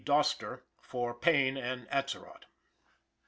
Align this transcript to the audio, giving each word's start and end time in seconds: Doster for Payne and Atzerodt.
Doster 0.03 0.63
for 0.79 1.13
Payne 1.13 1.57
and 1.57 1.87
Atzerodt. 1.91 2.45